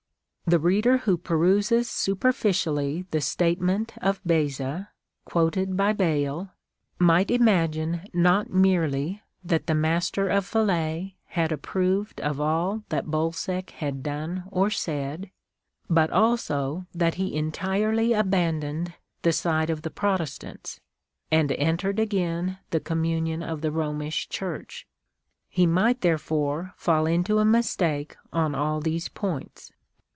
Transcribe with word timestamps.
The 0.51 0.59
reader 0.59 0.97
who 0.97 1.15
peruses 1.17 1.89
superficially 1.89 3.05
the 3.11 3.21
statement 3.21 3.93
of 4.01 4.19
Beza, 4.25 4.89
quoted 5.23 5.77
by 5.77 5.93
Bayle, 5.93 6.49
might 6.99 7.31
imagine 7.31 8.01
not 8.13 8.49
merely 8.49 9.21
that 9.45 9.67
the 9.67 9.73
Master 9.73 10.27
of 10.27 10.45
Falais 10.45 11.15
had 11.27 11.53
approved 11.53 12.19
of 12.19 12.41
all 12.41 12.83
that 12.89 13.05
Bolsec 13.05 13.69
had 13.69 14.03
done 14.03 14.43
or 14.51 14.69
said, 14.69 15.31
but 15.89 16.09
also 16.09 16.85
that 16.93 17.13
he 17.15 17.33
entirely 17.33 18.11
abandoned 18.11 18.95
the 19.21 19.31
side 19.31 19.69
of 19.69 19.83
the 19.83 19.89
Protestants, 19.89 20.81
and 21.31 21.49
entered 21.53 21.97
again 21.97 22.57
the 22.71 22.81
com 22.81 23.03
munion 23.03 23.41
of 23.41 23.61
the 23.61 23.71
Romish 23.71 24.27
Church. 24.27 24.85
He 25.47 25.65
might, 25.65 26.01
therefore, 26.01 26.73
fall 26.75 27.05
into 27.05 27.39
a 27.39 27.45
mistake 27.45 28.17
on 28.33 28.53
all 28.53 28.81
these 28.81 29.07
points. 29.07 29.71